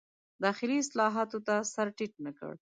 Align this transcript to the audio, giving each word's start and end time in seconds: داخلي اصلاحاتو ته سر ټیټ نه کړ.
داخلي 0.43 0.75
اصلاحاتو 0.83 1.37
ته 1.47 1.55
سر 1.73 1.87
ټیټ 1.97 2.13
نه 2.25 2.31
کړ. 2.37 2.53